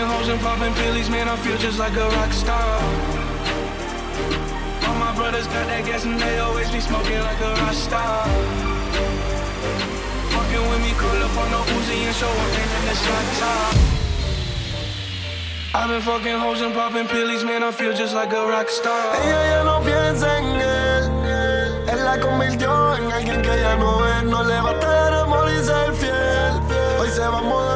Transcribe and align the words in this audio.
fucking 0.00 0.16
hoes 0.16 0.28
and 0.28 0.40
popping 0.40 0.74
pills, 0.74 1.10
man, 1.10 1.28
I 1.28 1.36
feel 1.36 1.56
just 1.58 1.78
like 1.78 1.94
a 1.96 2.08
rock 2.16 2.32
star. 2.32 2.80
All 4.88 4.94
my 4.94 5.14
brothers 5.14 5.46
got 5.46 5.66
that 5.66 5.84
gas 5.84 6.04
and 6.04 6.18
they 6.18 6.38
always 6.38 6.70
be 6.70 6.80
smoking 6.80 7.18
like 7.20 7.40
a 7.40 7.52
rock 7.60 7.74
star. 7.74 8.24
Fucking 10.32 10.64
with 10.70 10.80
me, 10.82 10.92
curl 10.96 11.22
up 11.22 11.36
on 11.36 11.50
the 11.50 11.60
Uzi 11.76 11.96
and 12.06 12.16
show 12.16 12.28
up 12.28 12.52
in 12.60 12.68
the 12.88 12.94
shot 13.04 13.26
top. 13.40 13.74
I've 15.72 15.88
been 15.88 16.02
fucking 16.02 16.38
hoes 16.38 16.60
and 16.62 16.74
popping 16.74 17.06
pills, 17.06 17.44
man, 17.44 17.62
I 17.62 17.70
feel 17.70 17.92
just 17.92 18.14
like 18.14 18.32
a 18.32 18.46
rock 18.46 18.68
star. 18.68 19.14
Ella 19.22 19.42
ya 19.52 19.64
no 19.64 19.80
piensa 19.80 20.38
en 20.38 20.46
él, 20.60 21.02
él 21.92 22.04
la 22.04 22.18
convirtió 22.18 22.96
en 22.96 23.12
alguien 23.12 23.42
que 23.42 23.54
ya 23.60 23.76
no 23.76 24.06
es, 24.06 24.24
no 24.24 24.42
le 24.44 24.60
va 24.60 24.70
a 24.70 24.74
estar 24.74 25.12
amor 25.14 25.48
y 25.50 25.62
ser 25.62 25.92
fiel. 25.94 26.52
Hoy 26.98 27.08
se 27.08 27.20
va 27.20 27.38
a 27.38 27.42
modo 27.42 27.69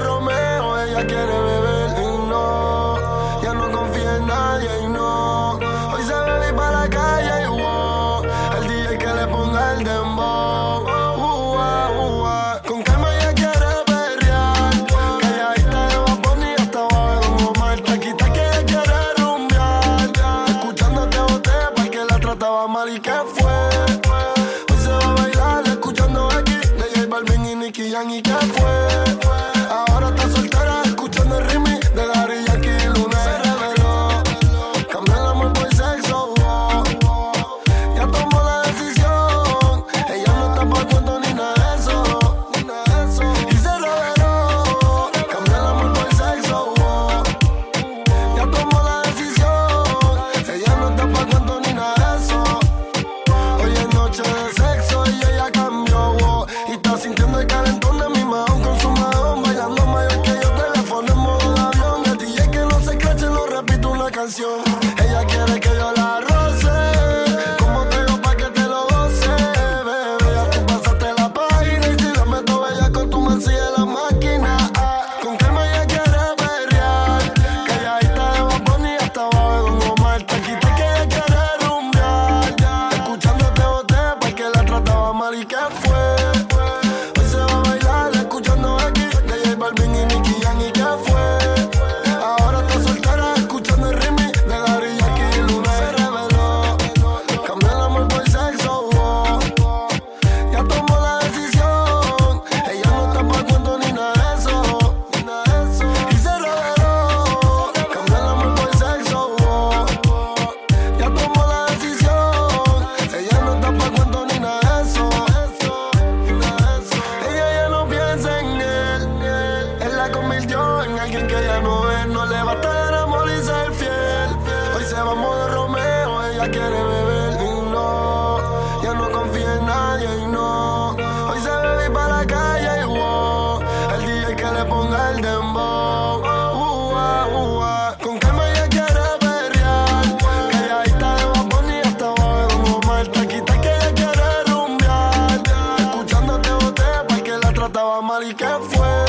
que 148.36 148.46
fue. 148.46 149.04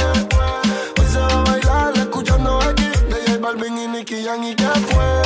Hoy 0.98 1.06
se 1.12 1.20
va 1.20 1.42
a 1.42 1.44
bailar 1.44 1.98
escuchando 1.98 2.60
aquí 2.62 2.90
de 3.10 3.18
J 3.28 3.38
Balvin 3.40 3.78
y 3.78 3.88
Nicky 3.88 4.24
Jam 4.24 4.44
y 4.44 4.56
que 4.56 4.66
fue. 4.66 5.22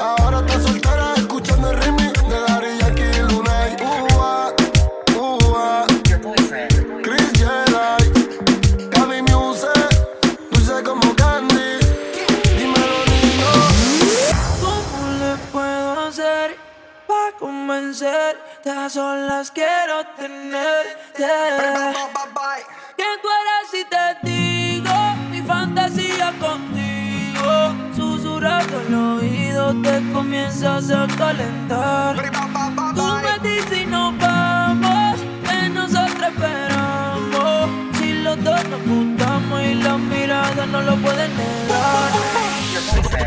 Ahora 0.00 0.40
está 0.40 0.60
soltera 0.60 1.14
escuchando 1.16 1.70
el 1.70 1.76
remix 1.82 2.12
de 2.28 2.40
Daddy 2.40 2.78
Yankee 2.78 3.02
y 3.02 3.22
Luna 3.30 3.68
y 3.68 3.82
uh, 3.82 5.56
ah. 5.56 5.86
Chris 7.02 7.32
Jedi, 7.38 8.88
Gaby 8.90 9.22
Music, 9.22 9.88
dulce 10.50 10.82
como 10.82 11.14
candy. 11.16 11.78
Dímelo, 12.56 13.04
niño. 13.06 13.50
¿Cómo 14.60 14.98
le 15.18 15.36
puedo 15.52 16.00
hacer 16.08 16.56
para 17.06 17.36
convencerte? 17.38 18.70
A 18.70 18.88
solas 18.88 19.50
quiero 19.50 20.04
tenerte. 20.16 21.26
El 28.78 28.94
oído 28.94 29.74
te 29.82 30.02
comienzas 30.12 30.90
a 30.90 31.06
calentar. 31.16 32.16
Tú 32.94 33.06
me 33.22 33.48
dices 33.48 33.82
y 33.82 33.86
nos 33.86 34.16
vamos, 34.18 35.20
que 35.48 35.68
nosotros 35.70 36.28
esperamos. 36.28 37.70
Si 37.98 38.12
los 38.22 38.42
dos 38.42 38.64
nos 38.68 38.82
gustamos 38.86 39.62
y 39.62 39.74
las 39.74 39.98
miradas 39.98 40.68
no 40.68 40.82
lo 40.82 40.96
pueden 40.96 41.30
negar. 41.36 42.10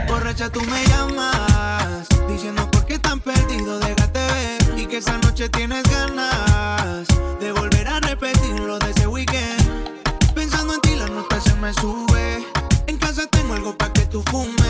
Borracha 0.07 0.49
tú 0.49 0.61
me 0.61 0.85
llamas 0.85 2.07
Diciendo 2.27 2.69
por 2.71 2.85
qué 2.85 2.99
tan 2.99 3.19
perdido 3.19 3.79
déjate 3.79 4.19
ver 4.19 4.79
Y 4.79 4.85
que 4.85 4.97
esa 4.97 5.17
noche 5.19 5.49
tienes 5.49 5.83
ganas 5.83 7.07
De 7.39 7.51
volver 7.51 7.87
a 7.87 7.99
repetir 7.99 8.59
lo 8.59 8.79
de 8.79 8.91
ese 8.91 9.07
weekend 9.07 9.91
Pensando 10.35 10.75
en 10.75 10.81
ti 10.81 10.95
la 10.95 11.07
nota 11.07 11.39
se 11.41 11.53
me 11.55 11.73
sube 11.73 12.45
En 12.87 12.97
casa 12.97 13.25
tengo 13.27 13.53
algo 13.53 13.75
pa' 13.77 13.91
que 13.91 14.05
tú 14.05 14.23
fumes 14.29 14.62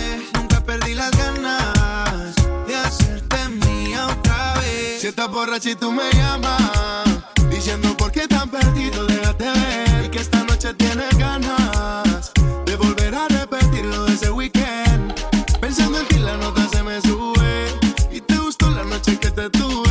Si 5.04 5.10
estás 5.10 5.30
borracha 5.30 5.70
y 5.70 5.76
tú 5.76 5.92
me 5.92 6.10
llamas 6.14 7.04
Diciendo 7.50 7.94
por 7.98 8.10
qué 8.10 8.26
tan 8.26 8.50
perdido 8.50 9.06
déjate 9.06 9.52
ver. 9.52 10.06
Y 10.06 10.10
que 10.10 10.20
esta 10.20 10.42
noche 10.46 10.74
tienes 10.76 11.18
ganas 11.18 12.32
De 12.64 12.78
volver 12.78 13.14
a 13.14 13.28
repetir 13.28 13.84
lo 13.84 14.06
de 14.06 14.14
ese 14.14 14.32
weekend. 14.32 15.14
Pensando 15.60 16.00
en 16.00 16.08
ti 16.08 16.20
la 16.20 16.38
nota 16.38 16.66
se 16.70 16.82
me 16.84 17.02
sube. 17.02 17.68
Y 18.14 18.22
te 18.22 18.38
gustó 18.38 18.70
la 18.70 18.86
noche 18.86 19.20
que 19.20 19.30
te 19.30 19.50
tuve 19.50 19.82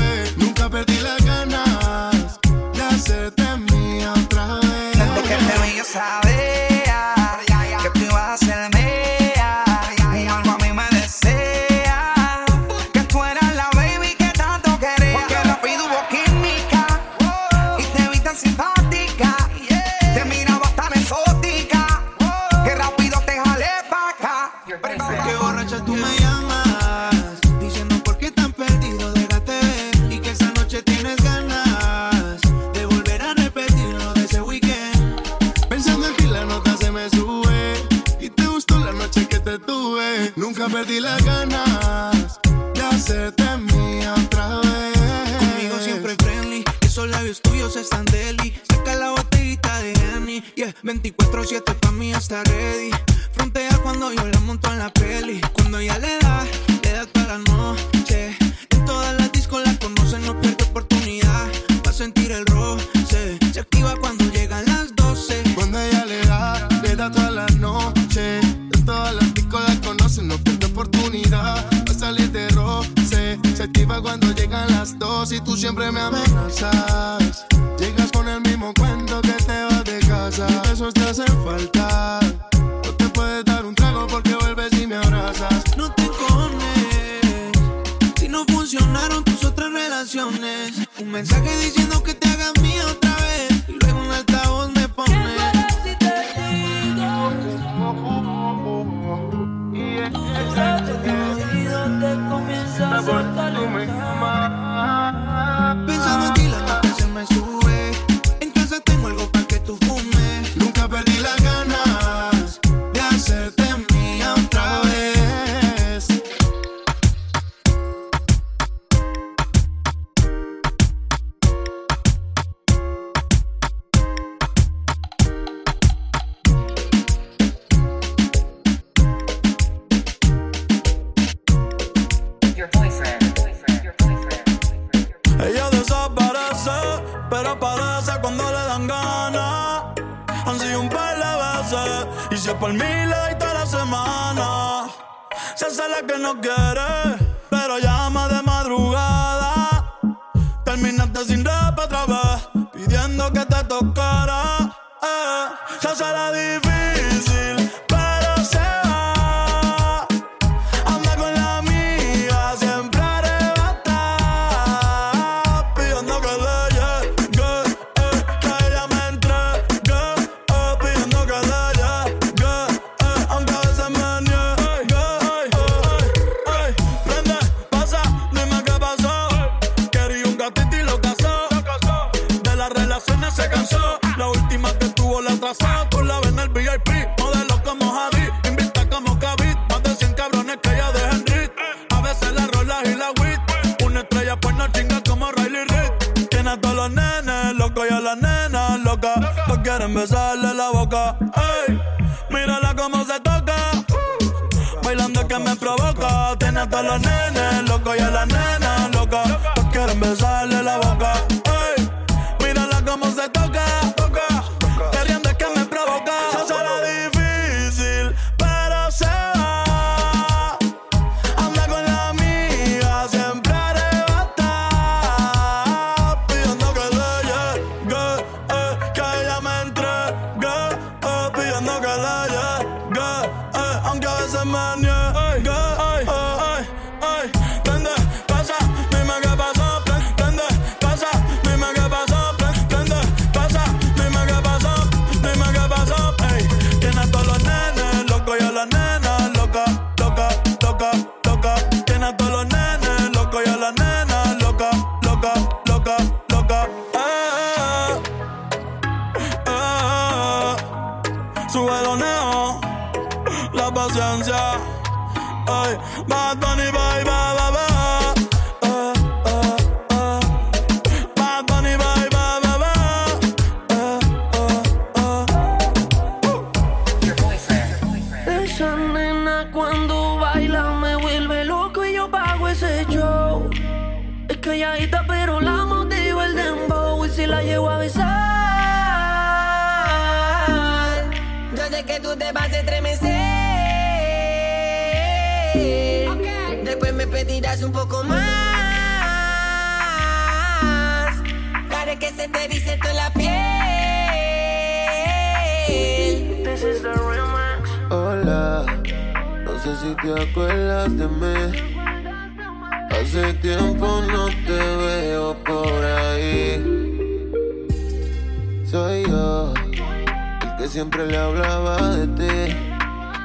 siempre 320.73 321.07
le 321.07 321.19
hablaba 321.19 321.77
de 321.97 322.07
ti. 322.19 322.57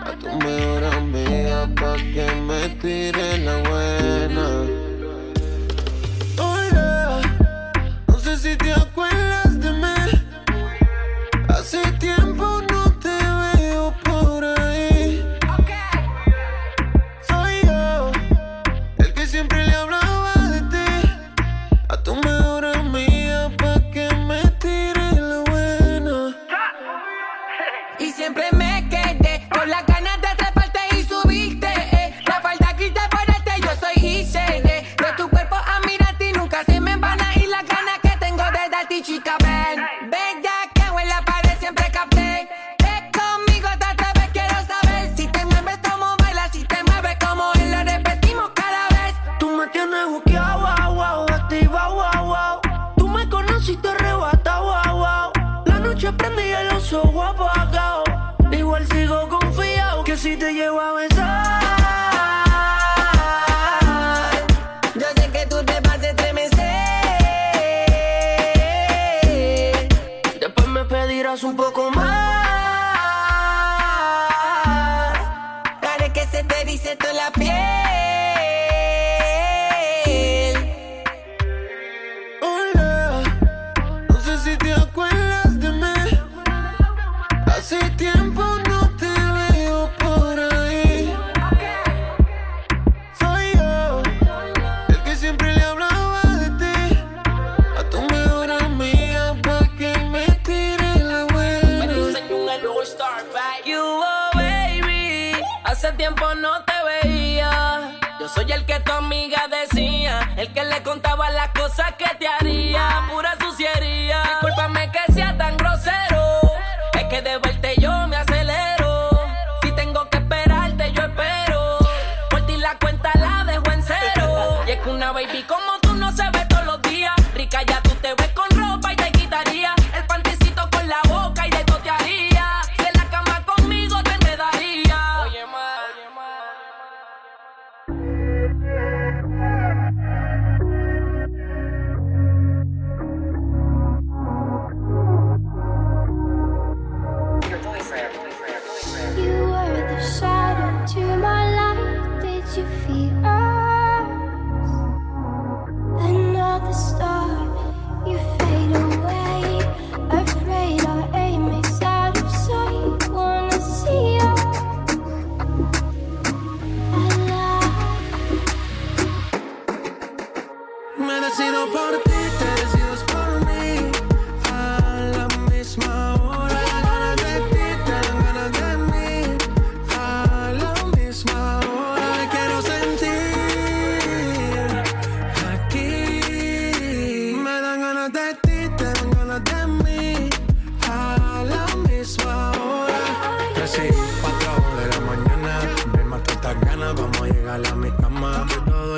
A 0.06 0.12
tu 0.20 0.28
mejor 0.46 0.84
amiga 0.84 1.70
pa' 1.80 1.96
que 1.96 2.28
me 2.48 2.68
tire 2.82 3.38
la 3.46 3.67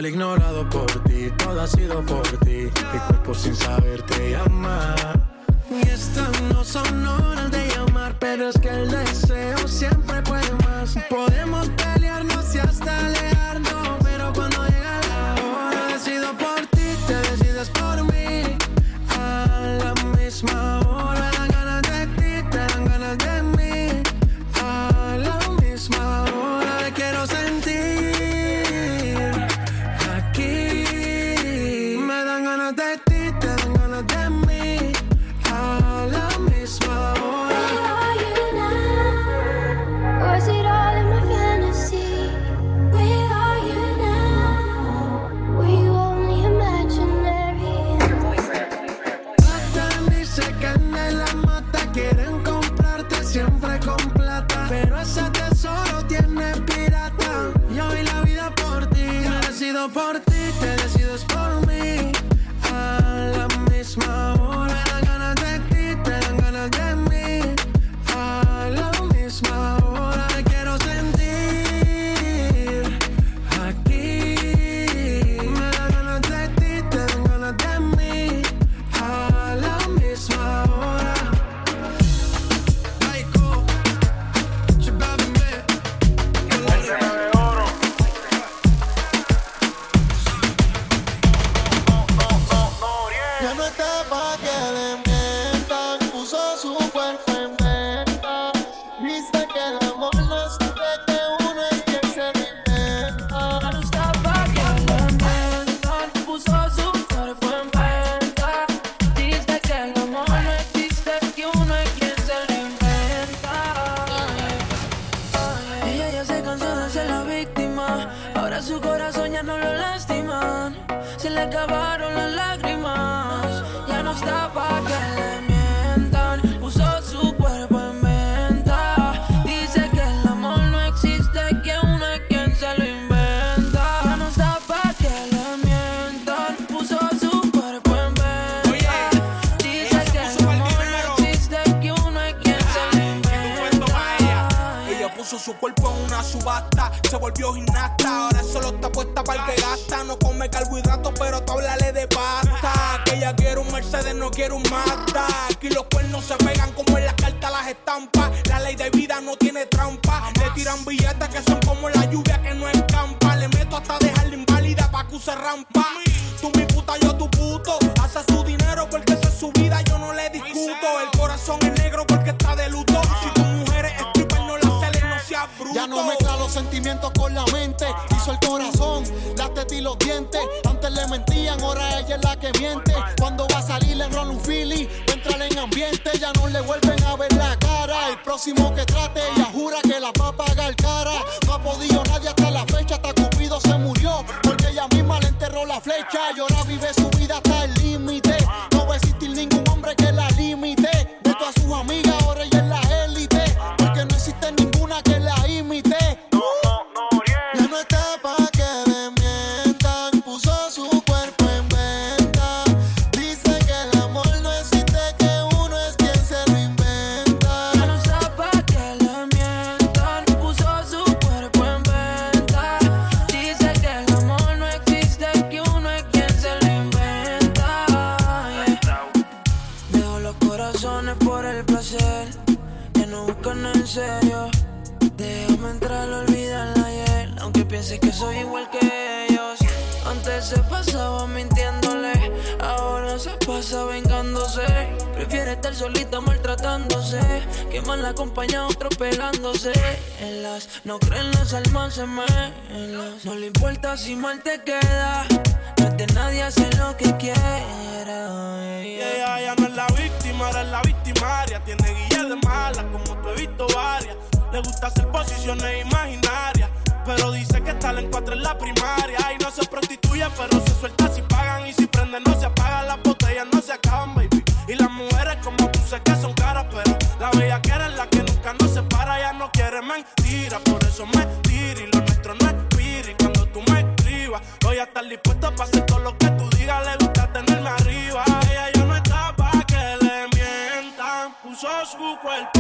ignorado 0.10 0.68
por 0.70 0.92
ti, 1.04 1.32
todo 1.38 1.62
ha 1.62 1.68
sido 1.68 2.04
por 2.04 2.28
ti. 2.40 2.70
Mi 2.94 3.00
cuerpo 3.08 3.34
sin 3.34 3.56
saber 3.56 4.02
te 4.04 4.32
llama. 4.32 4.96
Y 5.70 5.88
estas 5.88 6.42
no 6.42 6.64
son 6.64 7.04
no 7.04 7.29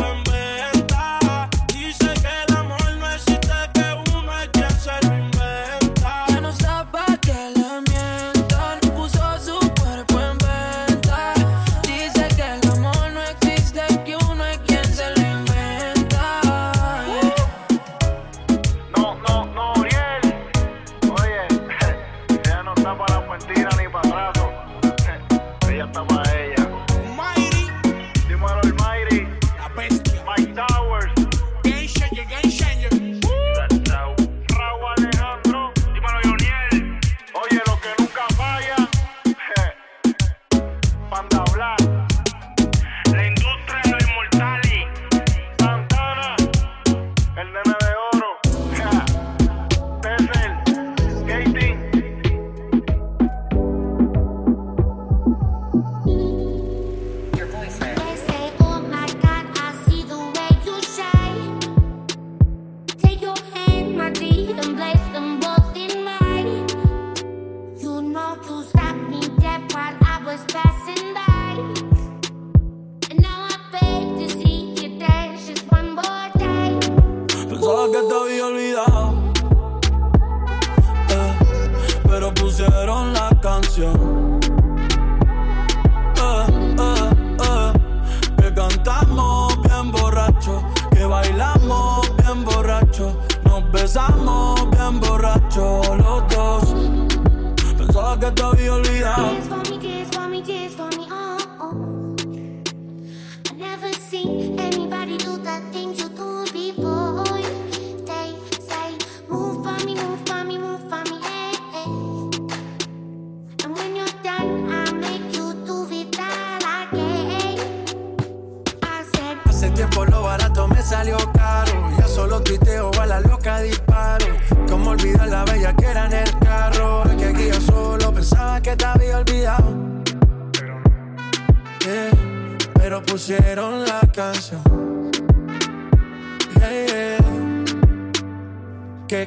en 0.03 0.23
venta. 0.23 1.49
Y 1.75 1.93
se 1.93 2.13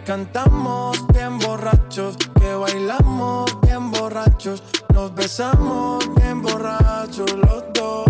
que 0.02 0.06
cantamos 0.06 1.06
bien 1.08 1.38
borrachos, 1.38 2.16
que 2.38 2.54
bailamos 2.54 3.60
bien 3.62 3.90
borrachos, 3.90 4.62
nos 4.94 5.14
besamos 5.14 6.04
bien 6.16 6.42
borrachos 6.42 7.32
los 7.32 7.64
dos. 7.74 8.06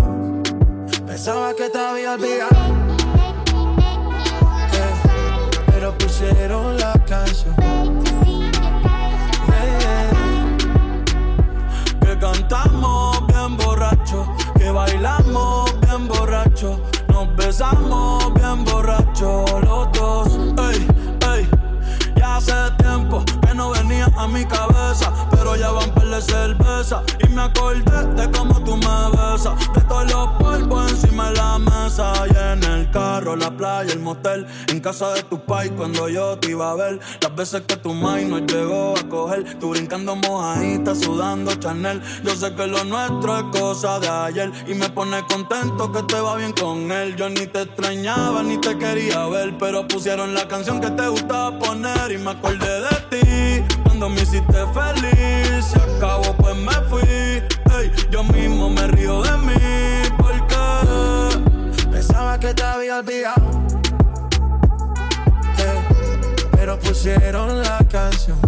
Pensaba 1.05 1.53
que 1.53 1.69
te 1.69 1.79
había 1.79 2.13
olvidado, 2.13 2.51
eh, 4.73 4.93
pero 5.67 5.97
pusieron 5.97 6.77
la 6.77 6.93
canción. 7.05 7.55
Eh, 9.53 10.11
que 12.01 12.17
cantamos 12.19 13.27
bien 13.27 13.57
borrachos, 13.57 14.27
que 14.57 14.69
bailamos 14.69 15.79
bien 15.81 16.07
borrachos, 16.07 16.79
nos 17.09 17.35
besamos 17.35 18.33
bien 18.33 18.63
borrachos 18.65 19.51
los 19.63 19.91
dos. 19.93 20.32
a 24.23 24.27
mi 24.27 24.45
cabeza. 24.45 25.11
Pero 25.31 25.55
ya 25.55 25.71
van 25.71 25.91
par 25.91 26.07
de 26.07 26.21
cerveza. 26.21 27.03
Y 27.23 27.27
me 27.29 27.41
acordé 27.41 28.07
de 28.15 28.31
cómo 28.31 28.63
tú 28.63 28.77
me 28.77 28.95
besas. 29.11 29.53
De 29.73 29.81
todos 29.81 30.11
los 30.11 30.27
polvos 30.39 30.91
encima 30.91 31.29
de 31.29 31.35
la 31.35 31.59
mesa. 31.59 32.13
Y 32.27 32.35
en 32.37 32.63
el 32.63 32.89
carro, 32.91 33.35
la 33.35 33.51
playa, 33.51 33.93
el 33.93 33.99
motel. 33.99 34.47
En 34.69 34.79
casa 34.79 35.11
de 35.13 35.23
tu 35.23 35.39
pai 35.39 35.69
cuando 35.71 36.07
yo 36.09 36.37
te 36.37 36.51
iba 36.51 36.71
a 36.71 36.75
ver. 36.75 36.99
Las 37.21 37.35
veces 37.35 37.61
que 37.67 37.75
tu 37.77 37.93
mai 37.93 38.25
no 38.25 38.39
llegó 38.39 38.95
a 38.97 39.09
coger. 39.09 39.59
Tú 39.59 39.69
brincando 39.71 40.15
mojadita, 40.15 40.95
sudando 40.95 41.53
Chanel. 41.55 42.01
Yo 42.23 42.35
sé 42.35 42.53
que 42.55 42.67
lo 42.67 42.83
nuestro 42.83 43.37
es 43.37 43.59
cosa 43.59 43.99
de 43.99 44.09
ayer. 44.09 44.51
Y 44.67 44.73
me 44.73 44.89
pone 44.89 45.21
contento 45.27 45.91
que 45.91 46.03
te 46.03 46.19
va 46.19 46.37
bien 46.37 46.53
con 46.53 46.91
él. 46.91 47.15
Yo 47.15 47.29
ni 47.29 47.45
te 47.47 47.63
extrañaba 47.63 48.41
ni 48.43 48.57
te 48.57 48.77
quería 48.77 49.27
ver. 49.27 49.57
Pero 49.57 49.87
pusieron 49.87 50.33
la 50.33 50.47
canción 50.47 50.79
que 50.79 50.89
te 50.91 51.07
gustaba 51.07 51.57
poner. 51.59 52.11
Y 52.11 52.17
me 52.17 52.31
acordé 52.31 52.81
de 52.81 52.95
ti 53.09 53.72
cuando 53.93 54.09
me 54.09 54.21
hiciste 54.21 54.65
feliz. 54.73 55.65
Se 55.65 55.79
acabó, 55.79 56.33
pues 56.37 56.55
me 56.55 56.73
fui. 56.89 57.01
Ey, 57.03 57.91
yo 58.09 58.23
mismo 58.23 58.69
me 58.69 58.87
río 58.87 59.21
de 59.21 59.37
mí. 59.37 59.53
Porque 60.17 61.91
Pensaba 61.91 62.39
que 62.39 62.53
te 62.55 62.63
había 62.63 62.99
olvidado. 62.99 63.63
Pero 66.53 66.79
pusieron 66.79 67.61
la 67.61 67.79
canción. 67.89 68.39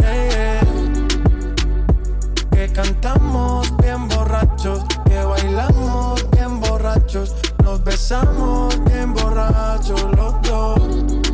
Yeah. 0.00 0.60
Que 2.52 2.72
cantamos 2.72 3.76
bien 3.78 4.06
borrachos. 4.08 4.84
Que 5.04 5.18
bailamos 5.24 6.30
bien 6.30 6.60
borrachos. 6.60 7.34
Nos 7.64 7.82
besamos 7.82 8.78
bien 8.84 9.14
borrachos 9.14 10.04
los 10.16 10.40
dos. 10.42 11.27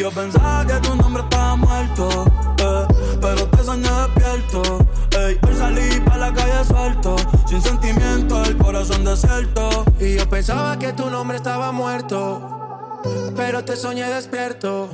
Yo 0.00 0.10
pensaba 0.10 0.64
que 0.66 0.88
tu 0.88 0.96
nombre 0.96 1.22
estaba 1.22 1.56
muerto, 1.56 2.24
eh, 2.58 2.86
pero 3.20 3.46
te 3.48 3.62
soñé 3.62 3.90
despierto. 3.90 4.78
Hoy 5.18 5.54
salí 5.58 6.00
pa' 6.00 6.16
la 6.16 6.32
calle 6.32 6.64
suelto, 6.64 7.16
sin 7.46 7.60
sentimiento, 7.60 8.42
el 8.44 8.56
corazón 8.56 9.04
desierto. 9.04 9.84
Y 10.00 10.16
yo 10.16 10.28
pensaba 10.30 10.78
que 10.78 10.94
tu 10.94 11.10
nombre 11.10 11.36
estaba 11.36 11.70
muerto, 11.70 13.02
pero 13.36 13.62
te 13.62 13.76
soñé 13.76 14.06
despierto. 14.06 14.88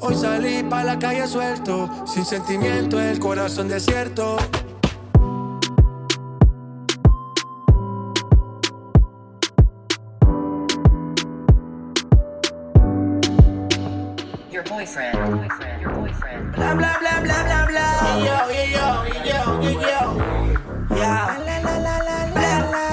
Hoy 0.00 0.16
salí 0.16 0.64
pa' 0.64 0.82
la 0.82 0.98
calle 0.98 1.28
suelto, 1.28 1.88
sin 2.04 2.24
sentimiento, 2.24 3.00
el 3.00 3.20
corazón 3.20 3.68
desierto. 3.68 4.36
Boyfriend. 14.80 15.36
Boyfriend. 15.36 15.82
Your 15.82 15.92
boyfriend. 15.92 16.52
Bla 16.56 16.74
bla 16.74 16.96
bla 17.00 17.20
bla 17.20 17.38
bla 17.44 17.66
bla. 17.68 17.86
Yo, 18.24 18.36
yo, 18.48 18.64
yo, 18.76 18.86
yo, 19.28 19.40
yo, 19.60 19.72
yo. 19.92 20.96
Ya. 20.96 21.36
La 21.44 21.60
la 21.60 21.74
la 21.84 21.96
la 22.08 22.18
la 22.36 22.54
la. 22.72 22.86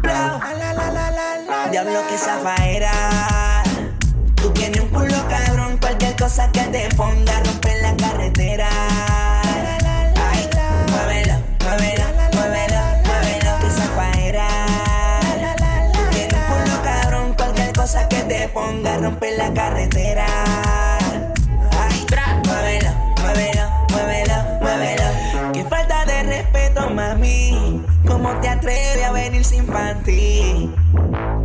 Bla. 0.00 0.40
La 0.60 0.72
la 0.72 0.90
la 0.90 1.10
la 1.10 1.30
la. 1.46 1.68
Diablo 1.70 2.00
que 2.08 2.16
zafaera. 2.16 2.92
Tú 4.36 4.50
tienes 4.52 4.80
un 4.80 4.88
culo 4.88 5.20
cabrón, 5.28 5.76
cualquier 5.76 6.16
cosa 6.16 6.50
que 6.52 6.64
te 6.72 6.88
ponga 6.96 7.40
rompe 7.44 7.82
la 7.82 7.94
carretera. 7.96 8.68
Ay, 10.30 10.48
muévelo, 10.90 11.36
muévelo, 11.64 12.06
muévelo, 12.32 12.80
muévelo 13.04 13.52
que 13.60 13.70
zafaera. 13.78 14.48
Tú 15.92 16.00
tienes 16.12 16.32
un 16.32 16.44
culo 16.48 16.82
cabrón, 16.82 17.34
cualquier 17.34 17.72
cosa 17.74 18.08
que 18.08 18.22
te 18.22 18.48
ponga 18.48 18.96
rompe 18.96 19.36
la 19.36 19.52
carretera. 19.52 20.93
¿Cómo 28.34 28.42
te 28.42 28.48
atreves 28.48 29.04
a 29.04 29.12
venir 29.12 29.44
sin 29.44 29.64
panty? 29.64 30.68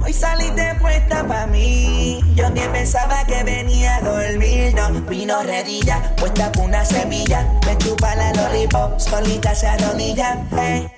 Hoy 0.04 0.12
saliste 0.12 0.74
puesta 0.82 1.24
pa' 1.28 1.46
mí. 1.46 2.20
Yo 2.34 2.52
que 2.52 2.62
pensaba 2.70 3.24
que 3.26 3.44
venía 3.44 3.98
a 3.98 4.02
dormir. 4.02 4.74
No, 4.74 4.90
vino 5.02 5.44
redilla, 5.44 6.16
puesta 6.16 6.52
con 6.52 6.66
una 6.66 6.84
semilla. 6.84 7.48
Me 7.68 7.78
chupa 7.78 8.16
la 8.16 8.34
lollipop, 8.34 9.00
solita 9.00 9.54
se 9.54 9.68
arrodilla. 9.68 10.44
Hey. 10.52 10.90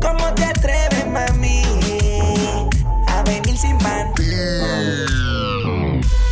¿Cómo 0.00 0.32
te 0.34 0.46
atreves, 0.46 1.06
mami? 1.06 1.62
A 3.08 3.22
venir 3.24 3.58
sin 3.58 3.76
panty. 3.78 4.22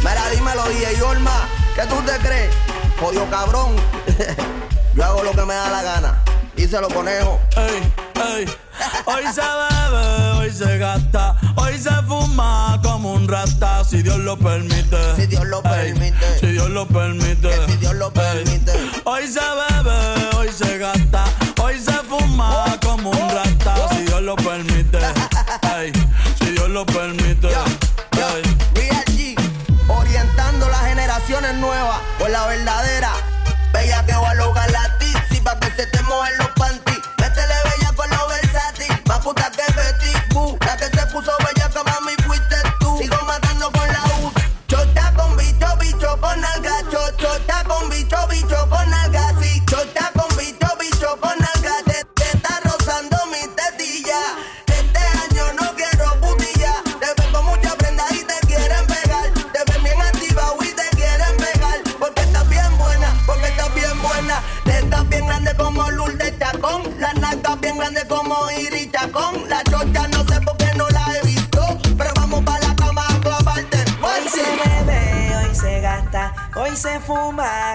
Mira, 0.00 0.30
dímelo, 0.32 0.64
DJ 0.70 1.02
Olma, 1.02 1.46
¿qué 1.74 1.82
tú 1.82 1.96
te 2.06 2.16
crees? 2.26 2.54
Jodido 2.98 3.28
cabrón. 3.28 3.76
Yo 4.94 5.04
hago 5.04 5.22
lo 5.22 5.32
que 5.32 5.44
me 5.44 5.52
da 5.52 5.68
la 5.68 5.82
gana. 5.82 6.24
Díselo, 6.56 6.88
conejo. 6.88 7.38
Ey, 7.56 7.92
ey. 8.38 8.69
Hoy 9.06 9.24
se 9.34 9.40
bebe, 9.40 10.30
hoy 10.38 10.50
se 10.52 10.78
gasta, 10.78 11.36
hoy 11.56 11.78
se 11.78 11.90
fuma 12.06 12.78
como 12.82 13.12
un 13.14 13.28
rata, 13.28 13.84
si 13.84 14.02
Dios 14.02 14.18
lo 14.18 14.36
permite. 14.38 14.96
Si 15.16 15.26
Dios 15.26 15.46
lo 15.46 15.58
Ey, 15.58 15.92
permite. 15.92 16.38
si 16.40 16.46
Dios 16.46 16.70
lo 16.70 16.86
permite. 16.86 17.50
si 17.66 17.76
Dios 17.76 17.94
lo 17.94 18.12
permite. 18.12 18.72
Hoy 19.04 19.26
se 19.26 19.40
bebe, 19.40 20.36
hoy 20.36 20.48
se 20.52 20.78
gasta, 20.78 20.99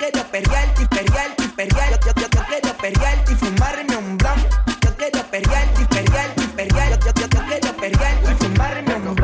Yo 0.00 0.08
quiero 0.10 0.26
perrearte 0.30 0.82
y 0.82 0.86
perrearte 0.86 1.44
y 1.44 1.48
perrearte. 1.48 2.06
Yo, 2.06 2.12
yo, 2.14 2.22
yo, 2.22 2.28
yo 2.32 2.46
quiero 2.46 2.76
perrearte 2.78 3.32
y 3.32 3.34
fumarme 3.34 3.96
un 3.98 4.16
blon. 4.16 4.38
Yo 4.80 4.96
quiero 4.96 5.22
perrearte 5.30 5.82
y 5.82 5.84
perrearte 5.84 6.42
y 6.42 6.46
perrearte. 6.46 7.04
Yo, 7.04 7.12
yo, 7.12 7.26
yo, 7.26 7.38
yo 7.38 7.46
quiero 7.46 7.76
perrearte 7.76 8.32
y 8.32 8.34
fumarme 8.36 8.94
un 8.94 9.14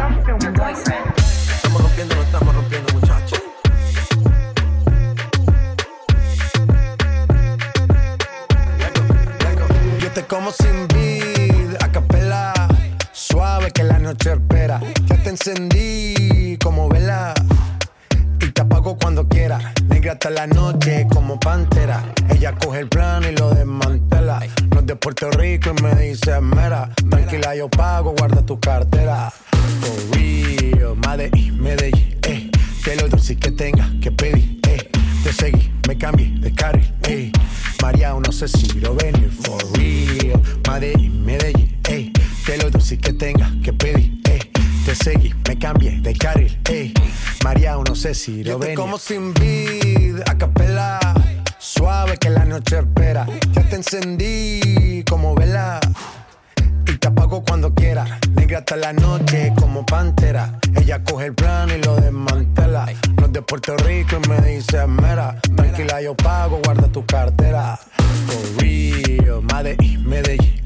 boyfriend. 0.52 1.06
Estamos 1.54 1.82
rompiendo, 1.82 2.14
no 2.14 2.22
estamos 2.22 2.54
rompiendo, 2.54 2.92
muchachos. 2.92 3.42
Yo 9.98 10.12
te 10.12 10.26
como 10.26 10.52
sin 10.52 10.88
vid, 10.88 11.74
a 11.82 11.90
capela, 11.90 12.52
suave 13.12 13.70
que 13.70 13.82
la 13.82 13.98
noche 13.98 14.32
espera. 14.32 14.80
Ya 15.06 15.22
te 15.22 15.30
encendí 15.30 16.58
como 16.62 16.90
vela 16.90 17.32
y 18.40 18.50
te 18.50 18.60
apago 18.60 18.98
cuando 18.98 19.26
quiera. 19.26 19.72
Hasta 20.08 20.30
la 20.30 20.46
noche 20.46 21.06
como 21.12 21.38
pantera. 21.40 22.02
Ella 22.30 22.54
coge 22.54 22.78
el 22.78 22.88
plano 22.88 23.28
y 23.28 23.34
lo 23.34 23.50
desmantela. 23.50 24.40
No 24.70 24.80
es 24.80 24.86
de 24.86 24.94
Puerto 24.94 25.30
Rico 25.30 25.72
y 25.76 25.82
me 25.82 25.94
dice 25.96 26.40
mera. 26.40 26.90
Tranquila, 27.10 27.56
yo 27.56 27.68
pago, 27.68 28.14
guarda 28.16 28.40
tu 28.42 28.58
cartera. 28.60 29.32
For 29.80 30.16
real, 30.16 30.96
Medellín, 30.96 31.60
Medellín, 31.60 32.18
eh. 32.22 32.50
Que 32.84 32.94
lo 32.96 33.08
dulce 33.08 33.36
que 33.36 33.50
tenga 33.50 33.90
que 34.00 34.12
pedir, 34.12 34.60
eh. 34.68 34.88
Te 35.24 35.32
seguí, 35.32 35.72
me 35.88 35.98
cambié 35.98 36.30
de 36.38 36.52
carril, 36.54 36.94
eh. 37.08 37.32
María, 37.82 38.14
no 38.14 38.30
sé 38.30 38.46
si 38.46 38.68
lo 38.78 38.94
venir, 38.94 39.30
for 39.30 39.60
real. 39.76 40.40
Medellín, 40.70 41.26
Medellín, 41.26 41.80
eh. 41.88 42.12
Que 42.46 42.56
lo 42.58 42.70
dulce 42.70 42.96
que 42.96 43.12
tenga 43.12 43.50
que 43.62 43.72
pedir. 43.72 44.25
Te 44.86 44.94
seguí, 44.94 45.34
me 45.48 45.58
cambié 45.58 46.00
de 46.00 46.14
carril, 46.14 46.56
eh. 46.70 46.94
María, 47.42 47.76
no 47.88 47.96
sé 47.96 48.14
si 48.14 48.44
lo 48.44 48.56
venir. 48.56 48.76
como 48.76 48.98
sin 48.98 49.34
vid, 49.34 50.20
a 50.24 50.38
capela. 50.38 51.00
Suave 51.58 52.16
que 52.18 52.30
la 52.30 52.44
noche 52.44 52.78
espera. 52.78 53.26
Ya 53.50 53.62
te 53.68 53.74
encendí 53.74 55.02
como 55.10 55.34
vela 55.34 55.80
y 56.86 56.96
te 56.98 57.08
apago 57.08 57.42
cuando 57.44 57.74
quiera. 57.74 58.20
Negra 58.36 58.58
hasta 58.58 58.76
la 58.76 58.92
noche 58.92 59.52
como 59.58 59.84
pantera. 59.84 60.56
Ella 60.76 61.02
coge 61.02 61.26
el 61.26 61.34
plano 61.34 61.74
y 61.74 61.82
lo 61.82 61.96
desmantela. 61.96 62.86
No 63.18 63.26
es 63.26 63.32
de 63.32 63.42
Puerto 63.42 63.76
Rico 63.78 64.18
y 64.24 64.28
me 64.28 64.40
dice 64.40 64.86
mera. 64.86 65.40
Tranquila, 65.56 66.00
yo 66.00 66.14
pago, 66.16 66.60
guarda 66.64 66.86
tu 66.86 67.04
cartera. 67.04 67.76
For 68.28 68.62
real, 68.62 69.42
Medellín, 69.52 70.08
Medellín, 70.08 70.65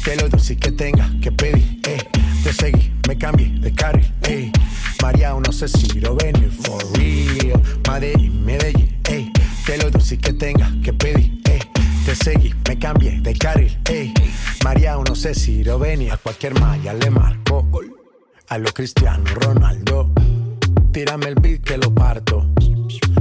eh. 0.00 0.02
Que 0.04 0.16
lo 0.16 0.28
dulce 0.28 0.56
que 0.56 0.72
tenga 0.72 1.10
que 1.22 1.32
pedir, 1.32 1.80
eh. 1.86 1.98
Te 2.42 2.52
seguí, 2.52 2.92
me 3.06 3.16
cambié 3.18 3.48
de 3.60 3.72
carril, 3.72 4.12
eh. 4.22 4.50
María, 5.02 5.34
no 5.34 5.52
sé 5.52 5.68
si 5.68 6.00
lo 6.00 6.14
venir. 6.14 6.50
For 6.50 6.82
real, 6.94 7.60
Medellín, 7.88 8.44
Medellín, 8.44 9.00
eh. 9.08 9.30
Que 9.66 9.76
lo 9.78 9.90
dulce 9.90 10.18
que 10.18 10.32
tenga 10.32 10.72
que 10.82 10.92
pedir, 10.92 11.40
eh. 11.44 11.60
Te 12.04 12.14
seguí, 12.14 12.54
me 12.68 12.78
cambié 12.78 13.20
de 13.20 13.34
carril, 13.34 13.78
ey. 13.88 14.12
María, 14.64 14.96
no 14.96 15.14
sé 15.14 15.34
si 15.34 15.62
lo 15.64 15.78
venía. 15.78 16.14
A 16.14 16.16
cualquier 16.16 16.58
malla 16.58 16.94
le 16.94 17.10
marco. 17.10 17.68
A 18.48 18.58
lo 18.58 18.72
Cristiano 18.72 19.24
Ronaldo. 19.34 20.10
Tírame 20.92 21.26
el 21.26 21.34
beat 21.36 21.62
que 21.62 21.78
lo 21.78 21.94
parto. 21.94 22.46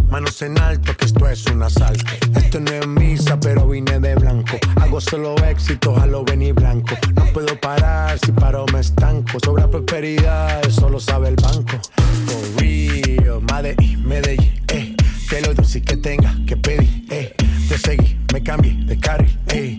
Manos 0.10 0.42
en 0.42 0.60
alto, 0.60 0.96
que 0.98 1.06
esto 1.06 1.28
es 1.28 1.46
un 1.46 1.62
asalto. 1.62 2.04
Esto 2.36 2.60
no 2.60 2.72
es 2.72 2.88
misa, 2.88 3.40
pero 3.40 3.68
vine 3.68 4.00
de 4.00 4.16
blanco. 4.16 4.58
Hago 4.82 5.00
solo 5.00 5.36
éxitos 5.46 5.98
a 6.00 6.08
lo 6.08 6.24
venir 6.24 6.54
blanco. 6.54 6.96
No 7.16 7.26
puedo 7.26 7.60
parar, 7.60 8.18
si 8.20 8.32
paro 8.32 8.66
me 8.74 8.80
estanco. 8.80 9.40
Sobra 9.44 9.70
prosperidad, 9.70 10.66
eso 10.66 10.90
lo 10.90 11.00
sabe 11.00 11.30
el 11.30 11.36
banco. 11.36 11.80
For 12.26 12.62
real, 12.62 13.42
Medellín, 13.52 14.08
Medellín, 14.08 14.54
eh. 14.70 14.96
Que 15.30 15.42
lo 15.42 15.54
dulce 15.54 15.82
que 15.82 15.98
tenga 15.98 16.36
que 16.48 16.58
pedir, 16.58 17.06
eh. 17.12 17.36
Te 17.68 17.78
seguí, 17.78 18.18
me 18.34 18.42
cambié 18.42 18.74
de 18.86 19.00
carril, 19.00 19.40
eh. 19.50 19.78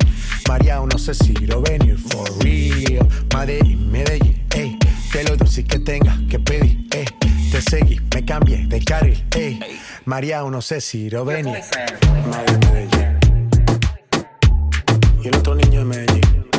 María, 0.48 0.80
no 0.80 0.96
sé 0.98 1.12
si 1.12 1.32
lo 1.32 1.60
venir, 1.60 1.98
for 1.98 2.28
real. 2.44 3.08
Medellín, 3.34 3.90
Medellín, 3.90 4.40
eh. 4.54 4.78
Que 5.10 5.24
lo 5.24 5.36
dulce 5.36 5.64
que 5.64 5.80
tenga 5.80 6.16
que 6.28 6.38
pedir, 6.38 6.86
eh. 6.92 7.04
Te 7.50 7.60
seguí, 7.60 8.00
me 8.14 8.24
cambié 8.24 8.64
de 8.68 8.80
carril, 8.84 9.24
eh. 9.34 9.58
María, 10.10 10.42
no 10.42 10.60
sé 10.60 10.80
si 10.80 11.08
lo 11.08 11.24
venir. 11.24 11.60
Madre 12.28 12.58
Medellín. 12.58 13.20
Y 15.22 15.28
el 15.28 15.36
otro 15.36 15.54
niño 15.54 15.78
de 15.78 15.84
Medellín. 15.84 16.49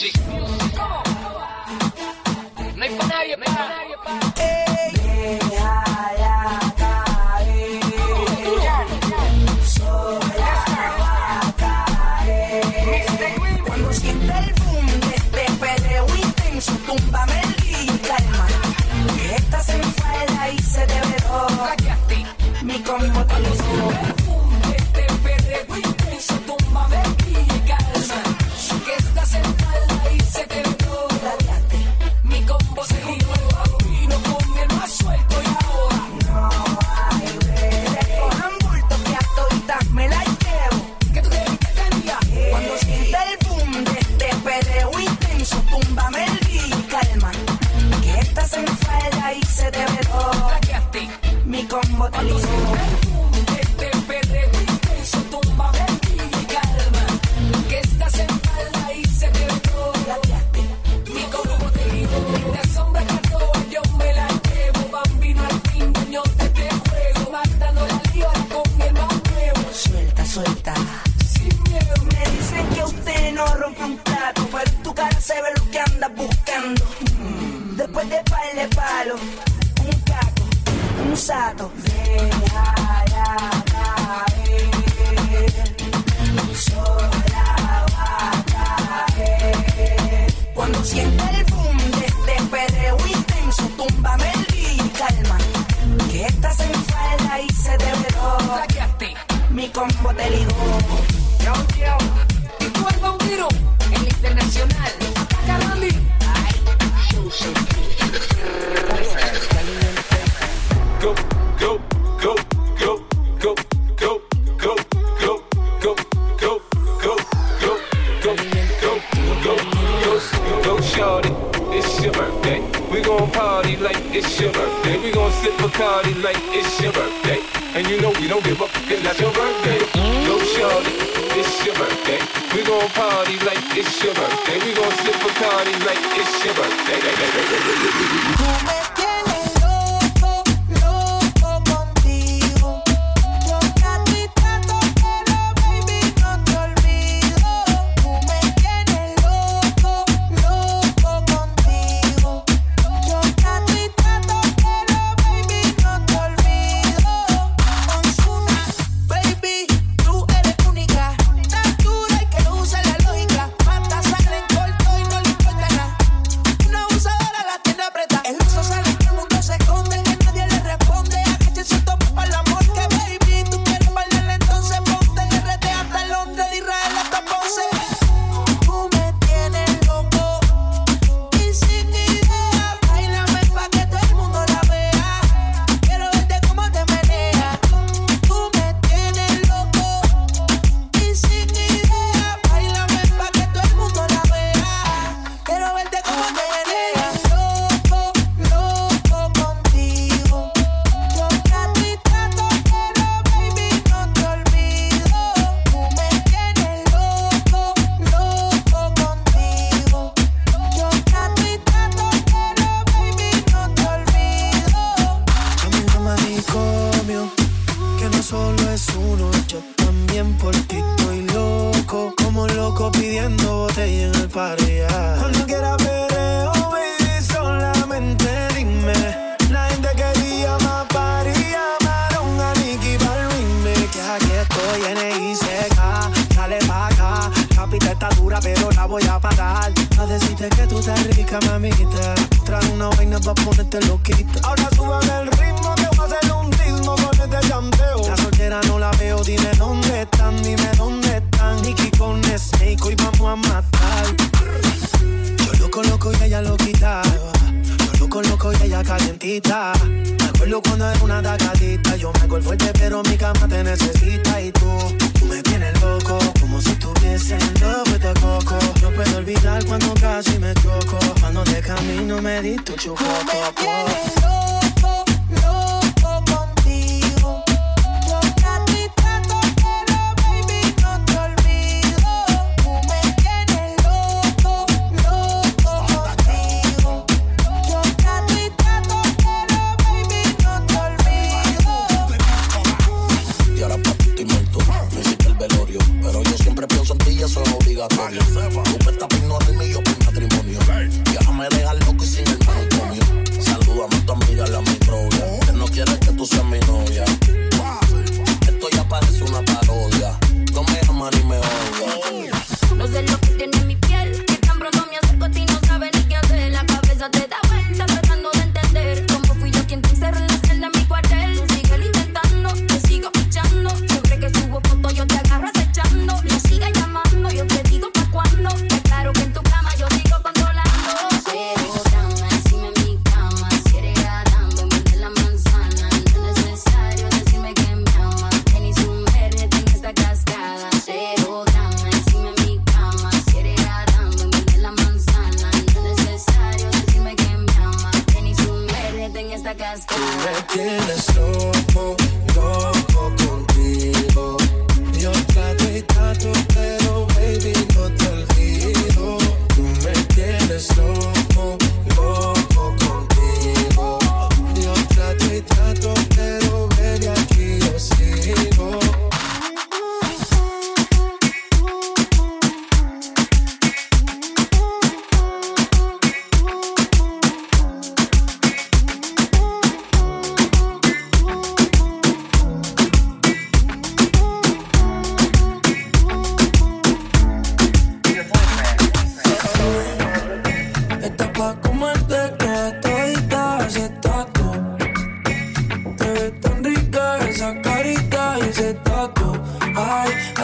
Music. 0.00 0.67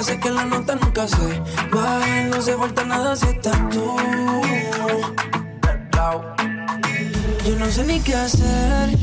Hace 0.04 0.18
que 0.18 0.30
la 0.30 0.44
nota 0.44 0.74
nunca 0.74 1.08
se 1.08 1.40
baje. 1.72 2.24
No 2.24 2.42
se 2.42 2.54
falta 2.56 2.84
nada 2.84 3.16
si 3.16 3.26
estás. 3.26 3.58
Yo 7.46 7.56
no 7.58 7.66
sé 7.70 7.84
ni 7.84 8.00
qué 8.00 8.14
hacer 8.14 8.98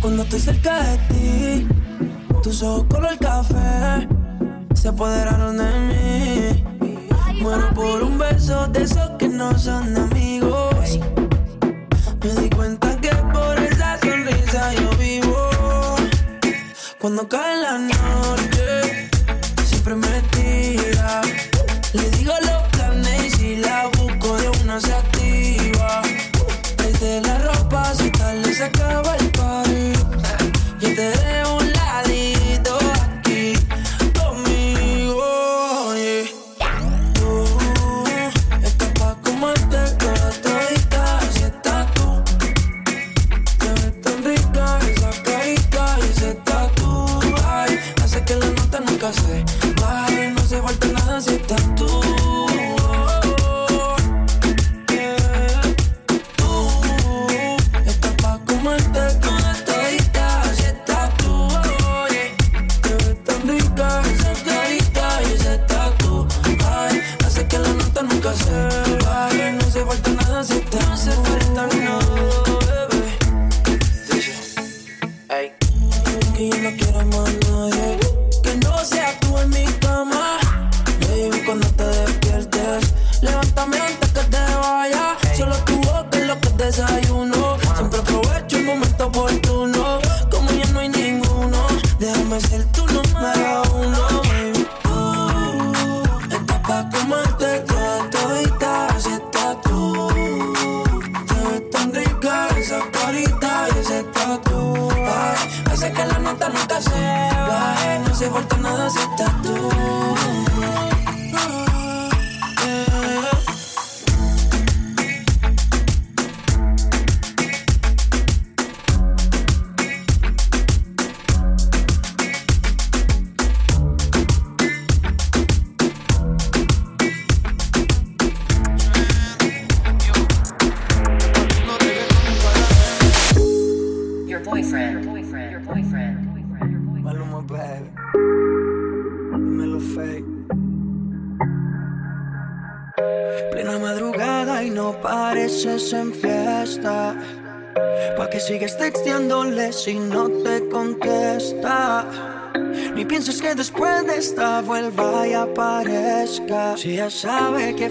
cuando 0.00 0.22
estoy 0.22 0.40
cerca 0.40 0.82
de 0.82 0.98
ti. 1.08 1.68
Tus 2.42 2.62
ojos 2.62 2.84
color 2.88 3.18
café 3.18 4.08
se 4.74 4.88
apoderaron 4.88 5.58
de 5.58 5.70
mí. 5.88 7.42
Muero 7.42 7.74
por 7.74 8.02
un 8.02 8.18
beso 8.18 8.66
de 8.68 8.82
esos 8.84 9.10
que 9.18 9.28
no 9.28 9.58
son 9.58 9.96
amigos. 9.96 10.98
Me 12.22 12.34
di 12.34 12.50
cuenta 12.50 13.00
que 13.00 13.08
por 13.32 13.58
esa 13.58 13.98
sonrisa 13.98 14.74
yo 14.74 14.90
vivo. 14.98 15.50
Cuando 16.98 17.26
cae 17.26 17.56
la. 17.62 18.19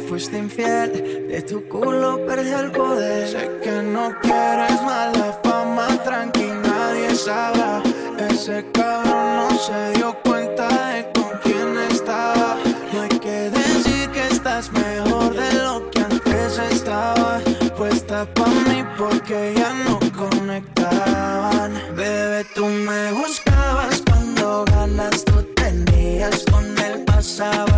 fuiste 0.10 0.40
infiel, 0.40 1.28
de 1.30 1.40
tu 1.44 1.68
culo 1.68 2.26
perdí 2.26 2.50
el 2.50 2.72
poder. 2.72 3.28
Sé 3.28 3.60
que 3.62 3.84
no 3.84 4.12
quieres 4.22 4.82
mala 4.82 5.40
fama, 5.44 5.88
tranqui, 6.04 6.48
nadie 6.64 7.14
sabrá. 7.16 7.84
Ese 8.28 8.66
cabrón 8.74 9.28
no 9.38 9.50
se 9.60 9.92
dio 9.98 10.18
cuenta 10.24 10.68
de 10.90 11.12
con 11.14 11.30
quién 11.44 11.78
estaba. 11.92 12.58
No 12.92 13.02
hay 13.04 13.20
que 13.20 13.52
decir 13.52 14.10
que 14.10 14.28
estás 14.32 14.72
mejor 14.72 15.32
de 15.36 15.54
lo 15.66 15.92
que 15.92 16.00
antes 16.00 16.58
estaba. 16.72 17.40
Puesta 17.78 18.26
pa' 18.34 18.48
mí 18.68 18.84
porque 18.98 19.54
ya 19.56 19.72
no 19.86 20.00
conectaban. 20.18 21.72
Bebé, 21.96 22.46
tú 22.56 22.66
me 22.66 23.12
buscabas 23.12 24.02
cuando 24.08 24.66
ganas 24.66 25.24
tú 25.24 25.44
tenías 25.56 26.44
con 26.52 26.66
el 26.80 27.06
pasado. 27.06 27.69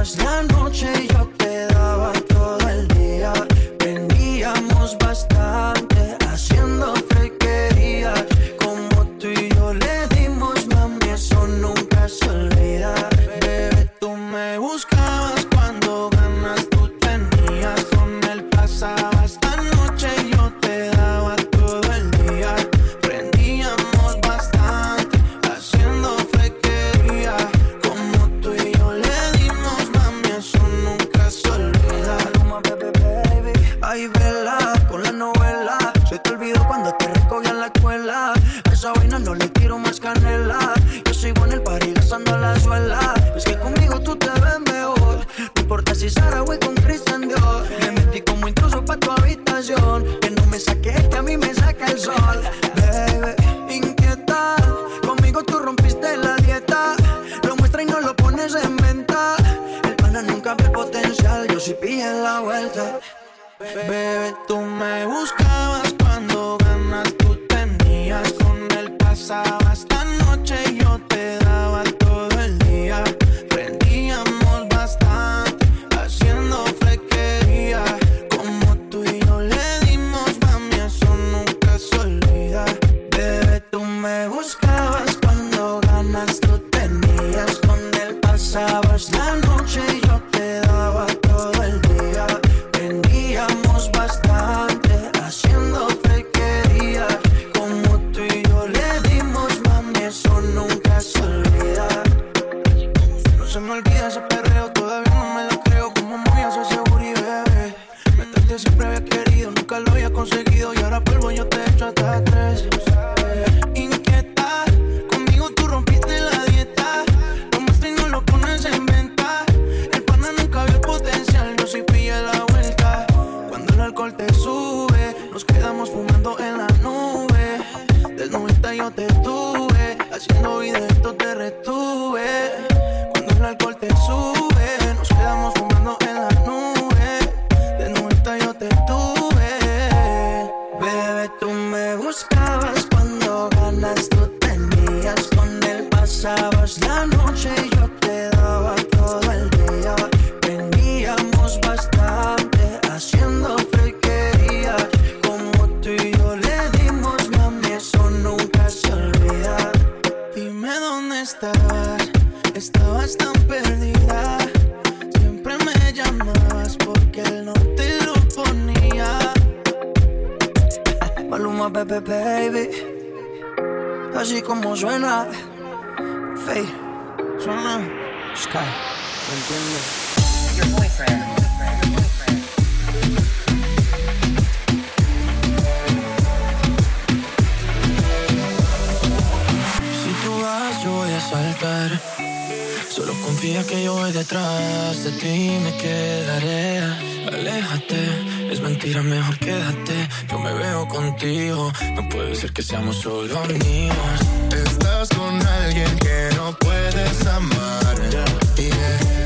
Es 197.73 198.59
mentira, 198.59 199.01
mejor 199.01 199.37
quédate. 199.37 200.09
Yo 200.29 200.39
me 200.39 200.53
veo 200.53 200.85
contigo. 200.89 201.71
No 201.95 202.09
puede 202.09 202.35
ser 202.35 202.51
que 202.51 202.61
seamos 202.61 202.97
solo 202.97 203.39
amigos. 203.39 204.19
Estás 204.53 205.07
con 205.09 205.41
alguien 205.47 205.97
que 205.99 206.29
no 206.35 206.53
puedes 206.59 207.25
amar. 207.27 207.95
Yeah. 208.11 208.25
Yeah. 208.57 209.20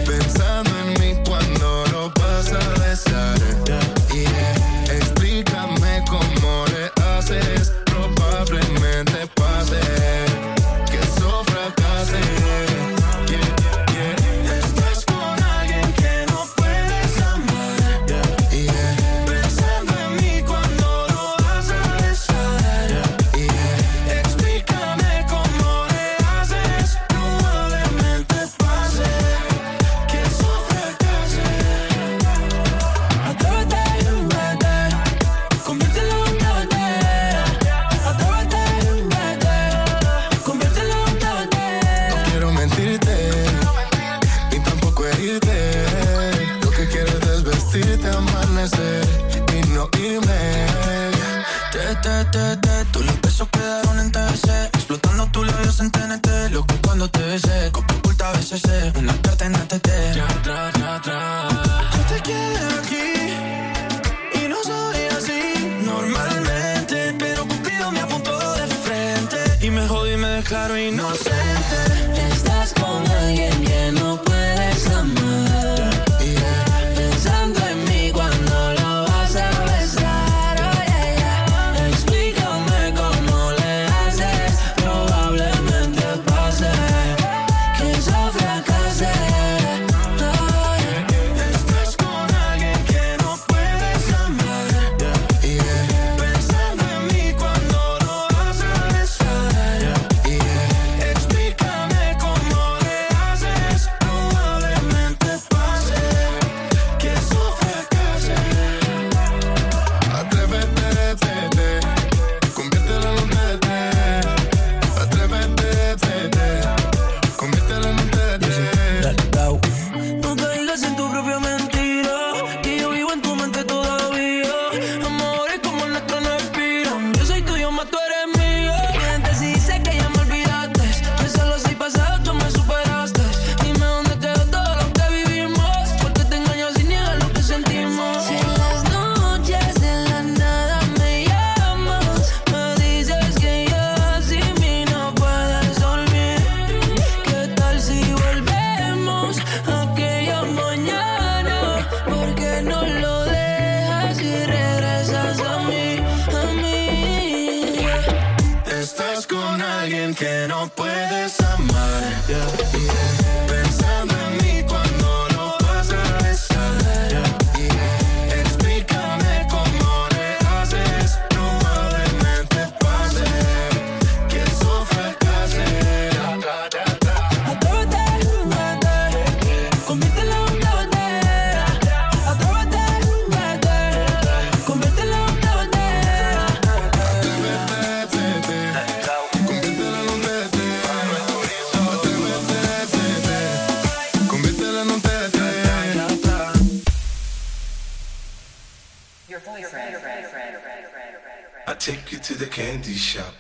to 202.36 202.44
the 202.44 202.52
candy 202.52 202.94
shop. 202.94 203.34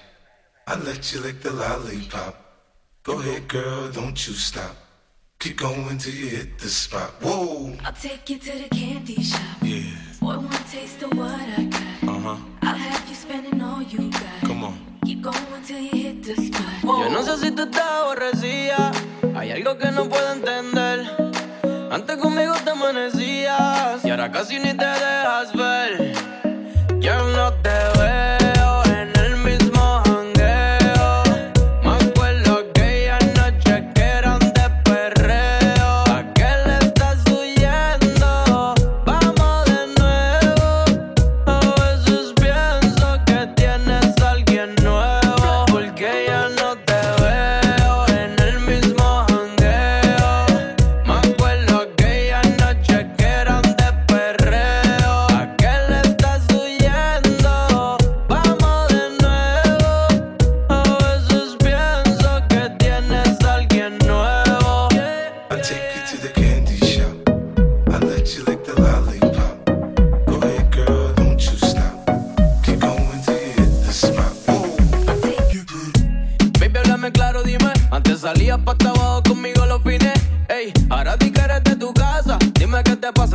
I 0.68 0.76
let 0.76 1.12
you 1.12 1.20
lick 1.20 1.41
the 1.41 1.52
lollipop. 1.52 2.36
Go 3.04 3.20
ahead, 3.20 3.48
girl, 3.48 3.89
don't 3.91 4.16
you 4.26 4.34
stop. 4.34 4.76
Keep 5.39 5.58
going 5.58 5.98
till 5.98 6.14
you 6.14 6.28
hit 6.28 6.58
the 6.60 6.70
spot. 6.70 7.12
Whoa! 7.22 7.74
I'll 7.84 7.91
take 7.91 8.30
you 8.30 8.38
to 8.38 8.52
the 8.52 8.70
candy 8.70 9.22
shop. 9.22 9.41
Yeah. 9.62 9.82
Boy, 10.22 10.28
want 10.28 10.43
one 10.43 10.64
taste 10.72 11.04
of 11.04 11.12
what 11.18 11.39
I 11.58 11.64
got. 11.66 12.10
Uh 12.10 12.20
huh. 12.26 12.38
I'll 12.62 12.76
have 12.76 13.10
you 13.10 13.16
spending 13.16 13.62
all 13.62 13.82
you 13.82 14.10
got. 14.12 14.39
Come 14.48 14.64
on. 14.64 14.78
Keep 15.06 15.22
going 15.24 15.64
till 15.66 15.80
you 15.80 15.96
hit 16.06 16.24
the 16.24 16.36
spot. 16.36 16.84
Whoa. 16.84 17.04
Yo 17.04 17.10
no 17.10 17.22
sé 17.24 17.38
si 17.38 17.52
tú 17.52 17.70
te 17.70 17.82
aborrecías. 17.82 18.96
Hay 19.36 19.52
algo 19.52 19.78
que 19.78 19.91
no 19.91 20.08
puedo 20.08 20.32
entender. 20.32 21.00
Antes 21.91 22.18
conmigo 22.18 22.54
te 22.64 22.72
amanecías. 22.72 24.06
Y 24.06 24.10
ahora 24.10 24.32
casi 24.32 24.58
ni 24.58 24.74
te 24.74 24.86
dejas 24.86 25.54
ver. 25.54 26.24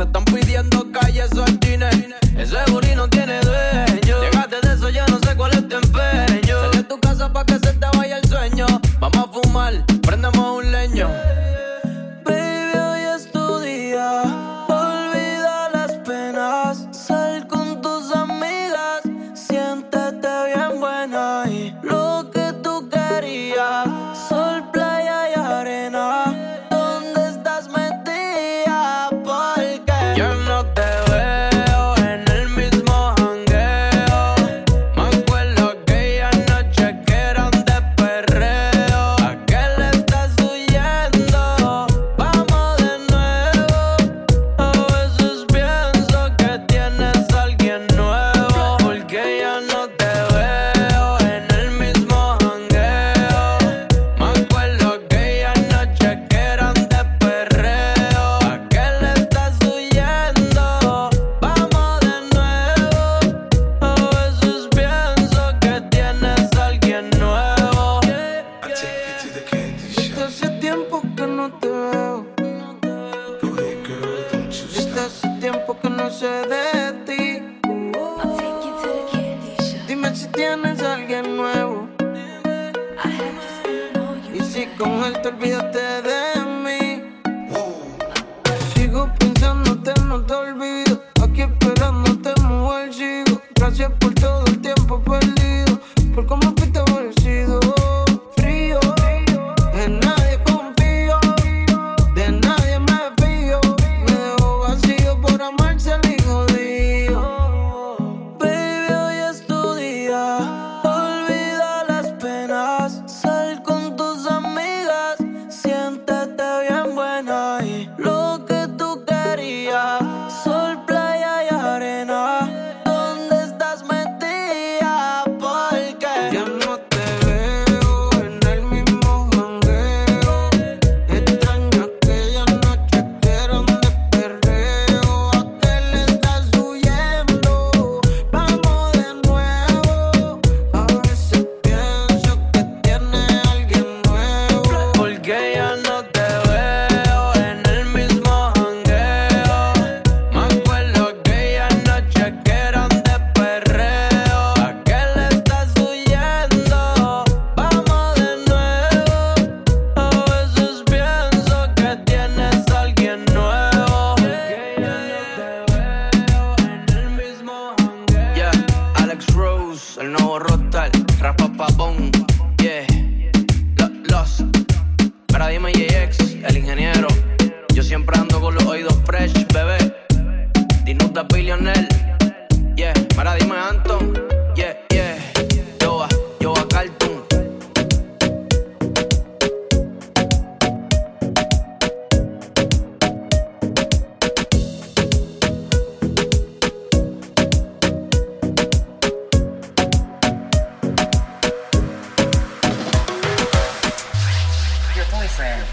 están 0.03 0.25
pidiendo 0.25 0.70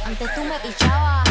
Antes 0.09 0.35
tú 0.35 0.43
me 0.43 0.59
pichabas. 0.61 1.28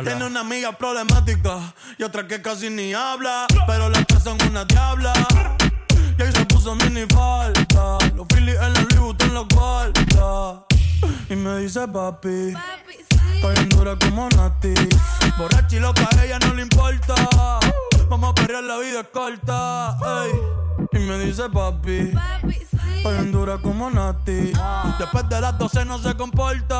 Tiene 0.00 0.24
una 0.24 0.40
amiga 0.40 0.72
problemática 0.72 1.74
y 1.98 2.02
otra 2.02 2.26
que 2.26 2.40
casi 2.40 2.70
ni 2.70 2.94
habla. 2.94 3.46
Pero 3.66 3.90
las 3.90 4.06
tres 4.06 4.22
son 4.22 4.38
una 4.48 4.64
diabla. 4.64 5.12
Y 6.18 6.22
ahí 6.22 6.32
se 6.32 6.46
puso 6.46 6.74
mini 6.74 7.04
falta. 7.12 7.98
Los 8.14 8.26
Phillies 8.28 8.56
en 8.56 8.76
el 8.76 8.88
Louis 8.96 9.16
en 9.20 9.34
la 9.34 9.44
cuarta. 9.54 10.64
Y 11.28 11.36
me 11.36 11.58
dice 11.58 11.86
papi. 11.86 12.52
papi 12.52 13.54
sí. 13.54 13.68
dura 13.68 13.96
como 13.98 14.28
Nati. 14.30 14.74
Borracha 15.36 15.76
y 15.76 15.80
loca, 15.80 16.08
a 16.16 16.24
ella 16.24 16.38
no 16.38 16.54
le 16.54 16.62
importa. 16.62 17.14
Vamos 18.08 18.30
a 18.30 18.34
perder 18.34 18.64
la 18.64 18.78
vida 18.78 19.00
es 19.00 19.08
corta. 19.08 19.98
Y 20.92 20.98
me 20.98 21.18
dice 21.18 21.48
papi. 21.48 22.12
Papi, 22.12 22.52
sí. 22.52 23.02
Hoy 23.04 23.16
en 23.16 23.32
dura 23.32 23.58
como 23.58 23.90
Nati. 23.90 24.52
Ah. 24.56 24.94
Después 24.98 25.28
de 25.28 25.40
las 25.40 25.56
12 25.58 25.84
no 25.86 25.98
se 25.98 26.14
comporta. 26.14 26.78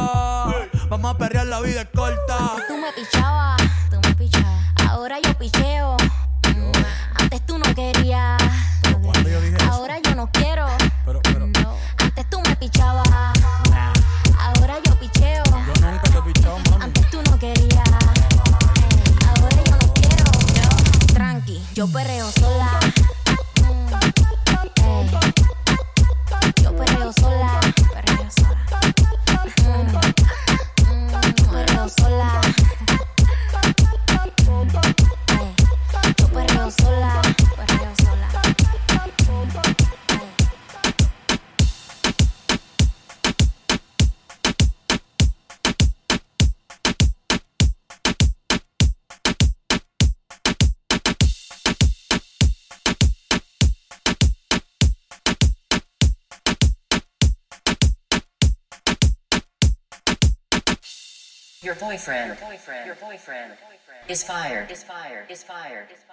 Vamos 0.88 1.14
a 1.14 1.18
perrear, 1.18 1.46
la 1.46 1.60
vida 1.60 1.82
es 1.82 1.88
corta. 1.94 2.36
Antes 2.38 2.68
tú 2.68 2.76
me 2.76 2.92
pichabas. 2.92 3.62
Tú 3.90 3.96
me 4.06 4.14
pichabas. 4.14 4.90
Ahora 4.90 5.18
yo 5.22 5.34
picheo. 5.38 5.96
Mm, 6.48 6.72
antes 7.20 7.46
tú 7.46 7.58
no 7.58 7.74
querías. 7.74 8.38
Ahora 9.70 9.98
yo 10.00 10.14
no 10.14 10.30
quiero. 10.30 10.66
Pero, 11.06 11.20
pero. 11.22 11.48
Antes 11.98 12.28
tú 12.28 12.40
me 12.46 12.54
pichabas. 12.56 13.08
Ahora 14.38 14.74
yo 14.84 14.94
picheo. 15.00 15.42
Yo 15.44 15.90
nunca 15.90 16.02
te 16.02 16.22
pichaba, 16.22 16.58
mami. 16.70 16.84
Antes 16.84 17.10
tú 17.10 17.22
no 17.22 17.38
querías. 17.38 17.88
Ahora 19.26 19.56
yo 19.64 19.76
no 19.76 19.94
quiero. 19.94 20.30
Tranqui, 21.14 21.64
yo 21.74 21.88
perreo 21.88 22.30
sola. 22.32 22.81
Yo 26.72 26.78
perreo 26.78 27.12
sola, 27.12 27.60
perreo 27.92 28.30
sola. 28.30 28.56
Mm, 29.62 31.14
eh, 31.14 31.34
yo 31.36 31.44
perreo 31.50 31.88
sola. 31.90 32.40
Yo 36.16 36.26
perreo 36.28 36.70
sola. 36.70 37.20
Your 61.62 61.76
boyfriend, 61.76 62.26
your 62.26 62.50
boyfriend, 62.50 62.86
your 62.86 62.96
boyfriend. 62.96 63.52
Is 64.08 64.24
fired, 64.24 64.68
is 64.68 64.82
fired, 64.82 65.30
is 65.30 65.44
fired, 65.44 65.86
is 65.92 66.00
fired, 66.08 66.11